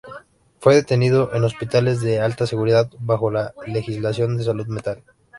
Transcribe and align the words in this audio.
Fue 0.57 0.73
detenido 0.73 1.31
en 1.35 1.43
hospitales 1.43 2.01
de 2.01 2.19
alta 2.21 2.47
seguridad 2.47 2.89
bajo 3.01 3.29
la 3.29 3.53
legislación 3.67 4.35
de 4.35 4.43
salud 4.43 4.65
mental. 4.65 5.03